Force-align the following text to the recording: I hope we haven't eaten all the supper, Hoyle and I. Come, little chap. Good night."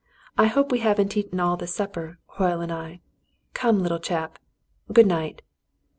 I 0.35 0.47
hope 0.47 0.71
we 0.71 0.79
haven't 0.79 1.15
eaten 1.15 1.39
all 1.39 1.57
the 1.57 1.67
supper, 1.67 2.17
Hoyle 2.25 2.59
and 2.61 2.71
I. 2.71 3.01
Come, 3.53 3.83
little 3.83 3.99
chap. 3.99 4.39
Good 4.91 5.05
night." 5.05 5.43